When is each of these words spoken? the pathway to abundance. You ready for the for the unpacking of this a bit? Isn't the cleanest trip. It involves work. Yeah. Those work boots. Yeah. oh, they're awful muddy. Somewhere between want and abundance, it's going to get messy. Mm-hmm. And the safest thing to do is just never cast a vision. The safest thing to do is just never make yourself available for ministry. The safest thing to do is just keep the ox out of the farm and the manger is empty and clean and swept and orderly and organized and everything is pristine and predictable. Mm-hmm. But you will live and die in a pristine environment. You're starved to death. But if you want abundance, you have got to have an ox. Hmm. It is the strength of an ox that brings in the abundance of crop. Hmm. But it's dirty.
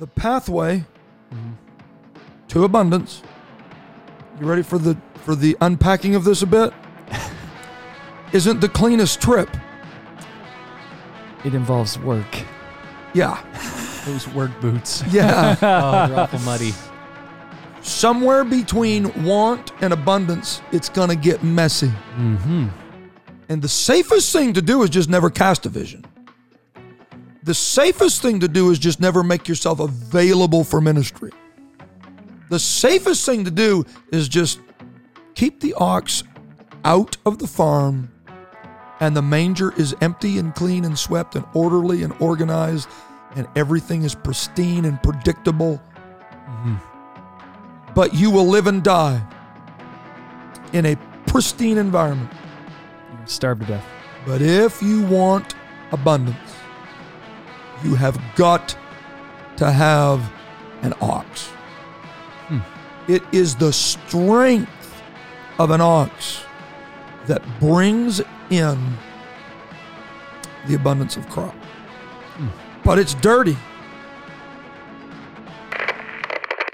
the 0.00 0.06
pathway 0.06 0.82
to 2.48 2.64
abundance. 2.64 3.22
You 4.40 4.46
ready 4.46 4.62
for 4.62 4.78
the 4.78 4.96
for 5.14 5.34
the 5.34 5.56
unpacking 5.60 6.14
of 6.14 6.24
this 6.24 6.40
a 6.40 6.46
bit? 6.46 6.72
Isn't 8.32 8.60
the 8.60 8.68
cleanest 8.68 9.20
trip. 9.20 9.54
It 11.44 11.54
involves 11.54 11.98
work. 11.98 12.44
Yeah. 13.12 13.44
Those 14.06 14.26
work 14.28 14.58
boots. 14.60 15.04
Yeah. 15.10 15.56
oh, 15.60 16.08
they're 16.08 16.20
awful 16.20 16.38
muddy. 16.40 16.72
Somewhere 17.82 18.44
between 18.44 19.24
want 19.24 19.72
and 19.82 19.92
abundance, 19.92 20.62
it's 20.72 20.88
going 20.88 21.10
to 21.10 21.16
get 21.16 21.42
messy. 21.42 21.88
Mm-hmm. 22.16 22.68
And 23.50 23.60
the 23.60 23.68
safest 23.68 24.32
thing 24.32 24.54
to 24.54 24.62
do 24.62 24.82
is 24.82 24.90
just 24.90 25.10
never 25.10 25.28
cast 25.28 25.66
a 25.66 25.68
vision. 25.68 26.04
The 27.42 27.54
safest 27.54 28.20
thing 28.20 28.40
to 28.40 28.48
do 28.48 28.70
is 28.70 28.78
just 28.78 29.00
never 29.00 29.22
make 29.22 29.48
yourself 29.48 29.80
available 29.80 30.62
for 30.62 30.80
ministry. 30.80 31.30
The 32.50 32.58
safest 32.58 33.24
thing 33.24 33.44
to 33.44 33.50
do 33.50 33.84
is 34.12 34.28
just 34.28 34.60
keep 35.34 35.60
the 35.60 35.72
ox 35.74 36.22
out 36.84 37.16
of 37.24 37.38
the 37.38 37.46
farm 37.46 38.10
and 39.00 39.16
the 39.16 39.22
manger 39.22 39.72
is 39.76 39.94
empty 40.02 40.38
and 40.38 40.54
clean 40.54 40.84
and 40.84 40.98
swept 40.98 41.34
and 41.34 41.44
orderly 41.54 42.02
and 42.02 42.12
organized 42.20 42.88
and 43.36 43.46
everything 43.56 44.02
is 44.02 44.14
pristine 44.14 44.84
and 44.84 45.02
predictable. 45.02 45.80
Mm-hmm. 46.46 47.94
But 47.94 48.14
you 48.14 48.30
will 48.30 48.46
live 48.46 48.66
and 48.66 48.82
die 48.82 49.22
in 50.72 50.86
a 50.86 50.96
pristine 51.26 51.78
environment. 51.78 52.30
You're 53.16 53.26
starved 53.26 53.62
to 53.62 53.66
death. 53.68 53.86
But 54.26 54.42
if 54.42 54.82
you 54.82 55.02
want 55.06 55.54
abundance, 55.92 56.36
you 57.84 57.94
have 57.94 58.20
got 58.36 58.76
to 59.56 59.70
have 59.70 60.30
an 60.82 60.94
ox. 61.00 61.48
Hmm. 62.48 62.60
It 63.08 63.22
is 63.32 63.56
the 63.56 63.72
strength 63.72 65.02
of 65.58 65.70
an 65.70 65.80
ox 65.80 66.42
that 67.26 67.42
brings 67.60 68.22
in 68.50 68.96
the 70.66 70.74
abundance 70.74 71.16
of 71.16 71.28
crop. 71.28 71.54
Hmm. 71.54 72.48
But 72.84 72.98
it's 72.98 73.14
dirty. 73.14 73.56